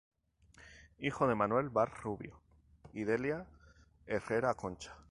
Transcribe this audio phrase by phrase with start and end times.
[0.97, 2.41] Hijo de Manuel Bart Rubio
[2.91, 3.45] y Delia
[4.07, 4.97] Herrera Concha.